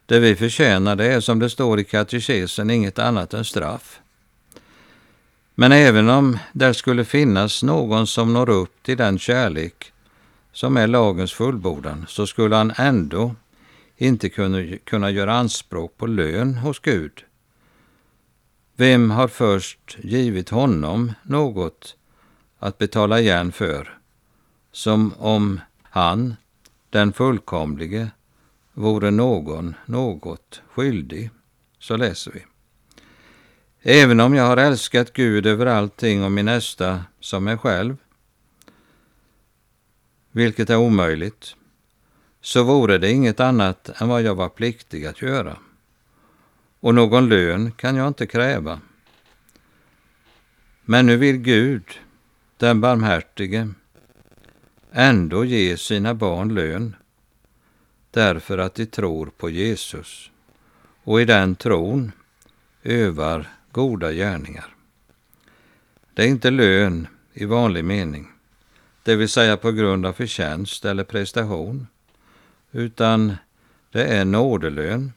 Det 0.05 0.19
vi 0.19 0.35
förtjänar 0.35 0.95
det 0.95 1.05
är 1.05 1.19
som 1.19 1.39
det 1.39 1.49
står 1.49 1.79
i 1.79 1.83
katekesen 1.83 2.69
inget 2.69 2.99
annat 2.99 3.33
än 3.33 3.45
straff. 3.45 3.99
Men 5.55 5.71
även 5.71 6.09
om 6.09 6.37
där 6.53 6.73
skulle 6.73 7.05
finnas 7.05 7.63
någon 7.63 8.07
som 8.07 8.33
når 8.33 8.49
upp 8.49 8.83
till 8.83 8.97
den 8.97 9.19
kärlek 9.19 9.91
som 10.51 10.77
är 10.77 10.87
lagens 10.87 11.33
fullbordan 11.33 12.05
så 12.07 12.27
skulle 12.27 12.55
han 12.55 12.73
ändå 12.77 13.35
inte 13.97 14.29
kunna, 14.29 14.77
kunna 14.83 15.09
göra 15.11 15.33
anspråk 15.33 15.97
på 15.97 16.07
lön 16.07 16.55
hos 16.55 16.79
Gud. 16.79 17.23
Vem 18.75 19.11
har 19.11 19.27
först 19.27 19.97
givit 19.97 20.49
honom 20.49 21.13
något 21.23 21.95
att 22.59 22.77
betala 22.77 23.19
igen 23.19 23.51
för, 23.51 23.97
som 24.71 25.13
om 25.17 25.59
han, 25.83 26.35
den 26.89 27.13
fullkomlige, 27.13 28.09
vore 28.75 29.11
någon 29.11 29.75
något 29.85 30.61
skyldig, 30.67 31.29
så 31.79 31.97
läser 31.97 32.31
vi. 32.31 32.45
Även 33.81 34.19
om 34.19 34.35
jag 34.35 34.43
har 34.43 34.57
älskat 34.57 35.13
Gud 35.13 35.45
över 35.45 35.65
allting 35.65 36.23
och 36.23 36.31
min 36.31 36.45
nästa 36.45 37.03
som 37.19 37.43
mig 37.43 37.57
själv, 37.57 37.97
vilket 40.31 40.69
är 40.69 40.77
omöjligt, 40.77 41.55
så 42.41 42.63
vore 42.63 42.97
det 42.97 43.11
inget 43.11 43.39
annat 43.39 44.01
än 44.01 44.07
vad 44.07 44.21
jag 44.21 44.35
var 44.35 44.49
pliktig 44.49 45.05
att 45.05 45.21
göra. 45.21 45.57
Och 46.79 46.95
någon 46.95 47.29
lön 47.29 47.71
kan 47.71 47.95
jag 47.95 48.07
inte 48.07 48.27
kräva. 48.27 48.81
Men 50.81 51.05
nu 51.05 51.17
vill 51.17 51.37
Gud, 51.37 51.83
den 52.57 52.81
barmhärtige, 52.81 53.69
ändå 54.91 55.45
ge 55.45 55.77
sina 55.77 56.13
barn 56.13 56.53
lön 56.53 56.95
därför 58.15 58.57
att 58.57 58.75
de 58.75 58.85
tror 58.85 59.25
på 59.37 59.49
Jesus 59.49 60.31
och 61.03 61.21
i 61.21 61.25
den 61.25 61.55
tron 61.55 62.11
övar 62.83 63.47
goda 63.71 64.11
gärningar. 64.11 64.75
Det 66.13 66.23
är 66.23 66.27
inte 66.27 66.51
lön 66.51 67.07
i 67.33 67.45
vanlig 67.45 67.85
mening, 67.85 68.27
det 69.03 69.15
vill 69.15 69.29
säga 69.29 69.57
på 69.57 69.71
grund 69.71 70.05
av 70.05 70.13
förtjänst 70.13 70.85
eller 70.85 71.03
prestation, 71.03 71.87
utan 72.71 73.35
det 73.91 74.05
är 74.05 74.25
nådelön, 74.25 75.13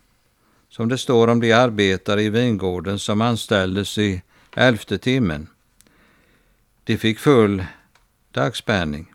som 0.68 0.88
det 0.88 0.98
står 0.98 1.28
om 1.28 1.40
de 1.40 1.52
arbetare 1.52 2.22
i 2.22 2.30
vingården 2.30 2.98
som 2.98 3.20
anställdes 3.20 3.98
i 3.98 4.22
elfte 4.56 4.98
timmen. 4.98 5.46
De 6.84 6.96
fick 6.98 7.18
full 7.18 7.64
dagspenning 8.30 9.12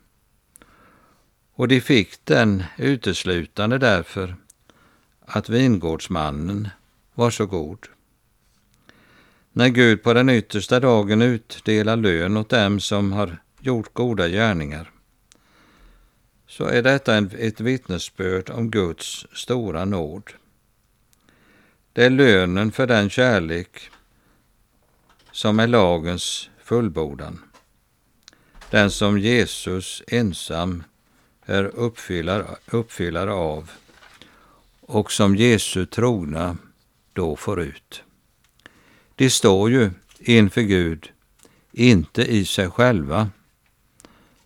och 1.55 1.67
de 1.67 1.81
fick 1.81 2.25
den 2.25 2.63
uteslutande 2.77 3.77
därför 3.77 4.35
att 5.25 5.49
vingårdsmannen 5.49 6.69
var 7.13 7.29
så 7.29 7.45
god. 7.45 7.87
När 9.51 9.69
Gud 9.69 10.03
på 10.03 10.13
den 10.13 10.29
yttersta 10.29 10.79
dagen 10.79 11.21
utdelar 11.21 11.95
lön 11.95 12.37
åt 12.37 12.49
dem 12.49 12.79
som 12.79 13.11
har 13.11 13.37
gjort 13.59 13.93
goda 13.93 14.27
gärningar, 14.27 14.91
så 16.47 16.65
är 16.65 16.81
detta 16.81 17.17
ett 17.17 17.61
vittnesbörd 17.61 18.49
om 18.49 18.71
Guds 18.71 19.25
stora 19.33 19.85
nåd. 19.85 20.31
Det 21.93 22.05
är 22.05 22.09
lönen 22.09 22.71
för 22.71 22.87
den 22.87 23.09
kärlek 23.09 23.89
som 25.31 25.59
är 25.59 25.67
lagens 25.67 26.49
fullbordan. 26.63 27.39
Den 28.69 28.91
som 28.91 29.19
Jesus 29.19 30.03
ensam 30.07 30.83
är 31.45 31.63
uppfyllare, 31.63 32.45
uppfyllare 32.65 33.33
av 33.33 33.71
och 34.81 35.11
som 35.11 35.35
Jesu 35.35 35.85
trogna 35.85 36.57
då 37.13 37.35
får 37.35 37.61
ut. 37.61 38.03
De 39.15 39.29
står 39.29 39.71
ju 39.71 39.91
inför 40.19 40.61
Gud, 40.61 41.11
inte 41.71 42.21
i 42.21 42.45
sig 42.45 42.69
själva, 42.69 43.29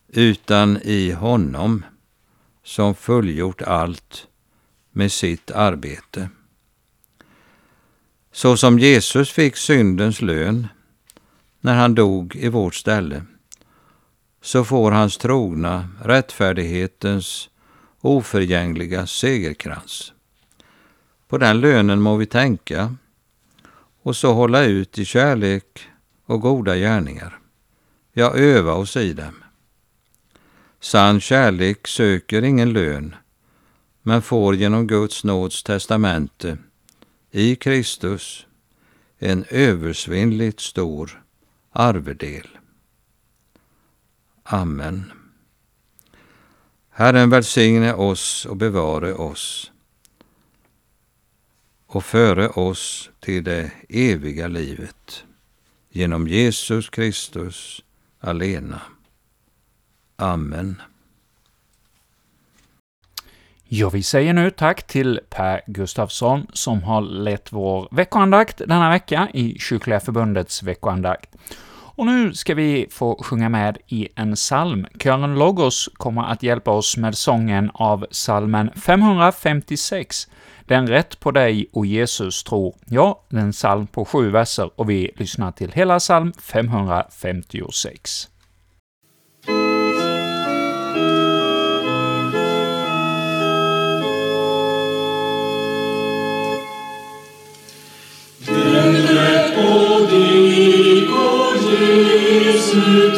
utan 0.07 0.77
i 0.83 1.11
honom 1.11 1.85
som 2.63 2.95
fullgjort 2.95 3.61
allt 3.61 4.27
med 4.91 5.11
sitt 5.11 5.51
arbete. 5.51 6.29
Så 8.31 8.57
som 8.57 8.79
Jesus 8.79 9.31
fick 9.31 9.57
syndens 9.57 10.21
lön 10.21 10.67
när 11.61 11.75
han 11.75 11.95
dog 11.95 12.35
i 12.35 12.49
vårt 12.49 12.75
ställe, 12.75 13.23
så 14.41 14.63
får 14.63 14.91
hans 14.91 15.17
trogna 15.17 15.89
rättfärdighetens 16.03 17.49
oförgängliga 18.01 19.07
segerkrans. 19.07 20.13
På 21.27 21.37
den 21.37 21.59
lönen 21.59 22.01
må 22.01 22.15
vi 22.15 22.25
tänka 22.25 22.95
och 24.01 24.15
så 24.15 24.33
hålla 24.33 24.63
ut 24.63 24.99
i 24.99 25.05
kärlek 25.05 25.87
och 26.25 26.41
goda 26.41 26.75
gärningar. 26.75 27.39
Ja, 28.13 28.33
öva 28.33 28.73
oss 28.73 28.97
i 28.97 29.13
dem. 29.13 29.43
Sann 30.79 31.21
kärlek 31.21 31.87
söker 31.87 32.41
ingen 32.41 32.73
lön, 32.73 33.15
men 34.01 34.21
får 34.21 34.55
genom 34.55 34.87
Guds 34.87 35.23
nåds 35.23 35.63
testamente 35.63 36.57
i 37.31 37.55
Kristus 37.55 38.45
en 39.19 39.45
översvinnligt 39.49 40.59
stor 40.59 41.23
arvedel. 41.71 42.56
Amen. 44.49 45.11
Herren 46.89 47.29
välsigne 47.29 47.93
oss 47.93 48.45
och 48.45 48.57
bevare 48.57 49.13
oss 49.13 49.71
och 51.87 52.03
före 52.03 52.49
oss 52.49 53.09
till 53.19 53.43
det 53.43 53.71
eviga 53.89 54.47
livet. 54.47 55.23
Genom 55.89 56.27
Jesus 56.27 56.89
Kristus 56.89 57.81
alena. 58.19 58.81
Amen. 60.15 60.81
Ja, 63.63 63.89
vi 63.89 64.03
säger 64.03 64.33
nu 64.33 64.51
tack 64.51 64.87
till 64.87 65.19
Per 65.29 65.61
Gustafsson 65.67 66.47
som 66.53 66.83
har 66.83 67.01
lett 67.01 67.51
vår 67.53 67.87
veckoandakt 67.91 68.57
denna 68.57 68.89
vecka 68.89 69.29
i 69.33 69.59
Kyrkliga 69.59 69.99
Förbundets 69.99 70.63
veckoandakt. 70.63 71.35
Och 71.97 72.05
nu 72.05 72.33
ska 72.33 72.55
vi 72.55 72.87
få 72.91 73.23
sjunga 73.23 73.49
med 73.49 73.77
i 73.87 74.07
en 74.15 74.35
psalm. 74.35 74.87
Kören 74.99 75.35
Logos 75.35 75.89
kommer 75.93 76.23
att 76.23 76.43
hjälpa 76.43 76.71
oss 76.71 76.97
med 76.97 77.17
sången 77.17 77.71
av 77.73 78.05
psalmen 78.11 78.71
556, 78.75 80.27
Den 80.65 80.87
rätt 80.87 81.19
på 81.19 81.31
dig 81.31 81.69
och 81.73 81.85
Jesus 81.85 82.43
tror. 82.43 82.75
Ja, 82.85 83.23
den 83.29 83.51
psalm 83.51 83.87
på 83.87 84.05
sju 84.05 84.29
verser, 84.29 84.69
och 84.75 84.89
vi 84.89 85.11
lyssnar 85.15 85.51
till 85.51 85.71
hela 85.71 85.99
psalm 85.99 86.33
556. 86.33 88.27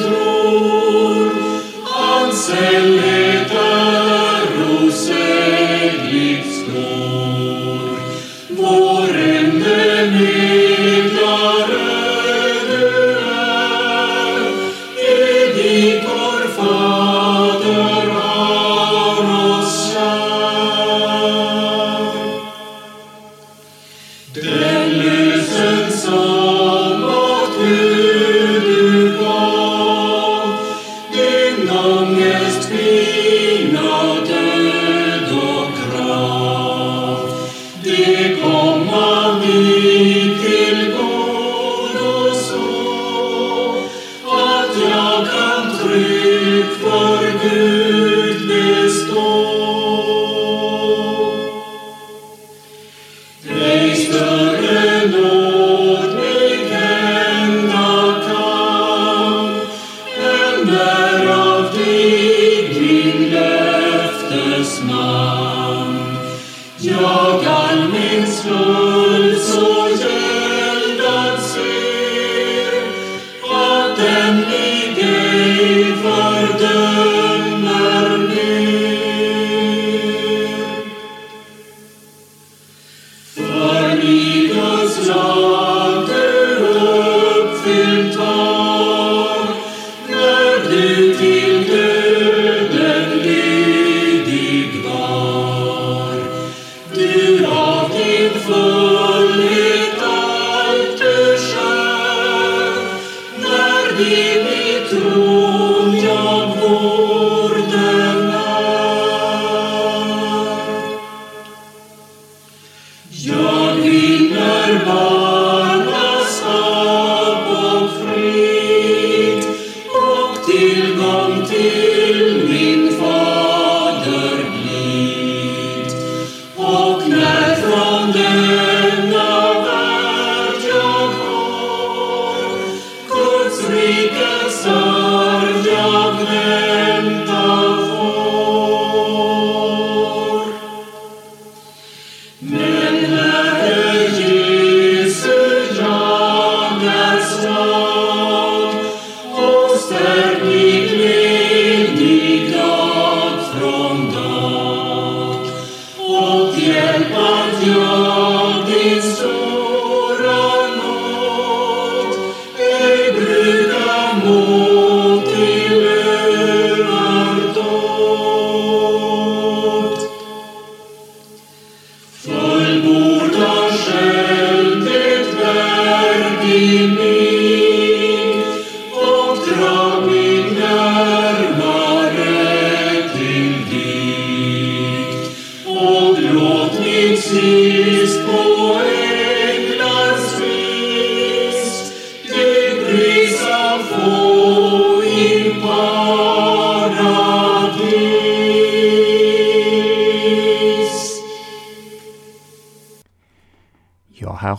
Tror, 0.04 1.32
ansellet 1.86 3.06
är 3.06 3.29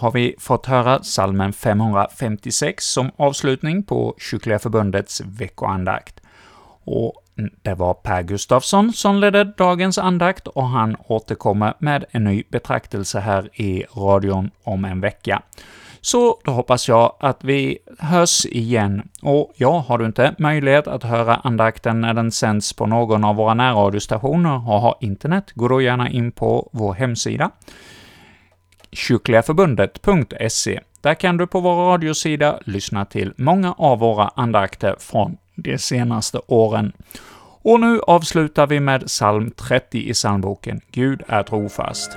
har 0.01 0.11
vi 0.11 0.35
fått 0.39 0.67
höra 0.67 1.03
salmen 1.03 1.53
556 1.53 2.85
som 2.85 3.11
avslutning 3.17 3.83
på 3.83 4.15
Kyrkliga 4.19 4.59
Förbundets 4.59 5.21
veckoandakt. 5.21 6.21
Och 6.85 7.15
det 7.63 7.75
var 7.75 7.95
Per 7.95 8.23
Gustafsson 8.23 8.93
som 8.93 9.17
ledde 9.17 9.45
dagens 9.45 9.99
andakt, 9.99 10.49
och 10.49 10.67
han 10.67 10.97
återkommer 11.07 11.75
med 11.79 12.05
en 12.11 12.25
ny 12.25 12.43
betraktelse 12.49 13.21
här 13.21 13.61
i 13.61 13.85
radion 13.97 14.51
om 14.63 14.85
en 14.85 15.01
vecka. 15.01 15.43
Så 16.01 16.41
då 16.45 16.51
hoppas 16.51 16.89
jag 16.89 17.17
att 17.21 17.45
vi 17.45 17.79
hörs 17.99 18.47
igen. 18.47 19.09
Och 19.23 19.53
ja, 19.57 19.85
har 19.89 19.99
du 19.99 20.07
inte 20.07 20.35
möjlighet 20.39 20.87
att 20.87 21.03
höra 21.03 21.35
andakten 21.35 22.01
när 22.01 22.15
den 22.15 22.33
sänds 22.33 22.73
på 22.73 22.87
någon 22.87 23.25
av 23.25 23.37
våra 23.37 23.55
närradiostationer 23.55 24.55
och 24.55 24.81
har 24.81 24.97
internet, 25.01 25.53
gå 25.55 25.69
då 25.69 25.81
gärna 25.81 26.11
in 26.11 26.33
på 26.33 26.69
vår 26.73 26.95
hemsida, 26.95 27.51
kyrkligaförbundet.se. 28.93 30.81
Där 31.01 31.15
kan 31.15 31.37
du 31.37 31.47
på 31.47 31.61
vår 31.61 31.75
radiosida 31.75 32.59
lyssna 32.65 33.05
till 33.05 33.33
många 33.37 33.73
av 33.73 33.99
våra 33.99 34.29
andakter 34.29 34.97
från 34.99 35.37
de 35.55 35.79
senaste 35.79 36.41
åren. 36.47 36.93
Och 37.63 37.81
nu 37.81 38.01
avslutar 38.01 38.67
vi 38.67 38.81
med 38.81 39.07
psalm 39.07 39.51
30 39.51 39.99
i 39.99 40.13
psalmboken 40.13 40.81
Gud 40.91 41.23
är 41.29 41.43
trofast. 41.43 42.11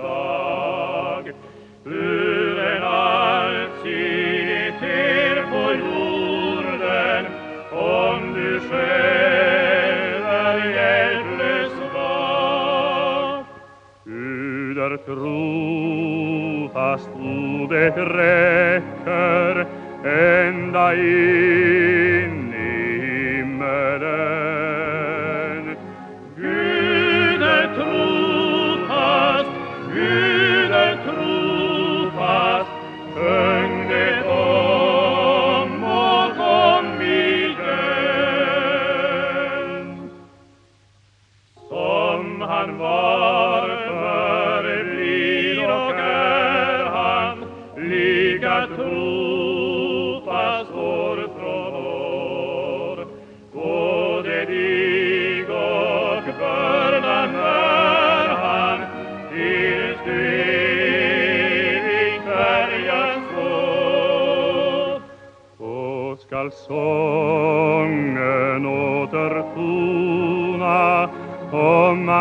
dag 0.00 1.24
Uren 1.84 2.84
alzi 2.92 4.08
ter 4.80 5.36
poi 5.50 5.78
urden 6.00 7.24
on 7.90 8.20
du 8.36 8.52
scelar 8.68 10.56
jedles 10.78 11.74
va. 11.94 12.16
Uder 14.06 14.94
trufa 15.06 16.88
stude 17.04 17.84
re 18.16 18.91
ända 20.92 21.91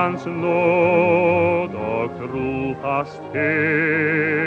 om 0.01 0.13
hans 0.13 0.25
nåd 0.25 1.75
och 1.75 2.17
trofasthet. 2.17 3.31
Gud 3.33 4.40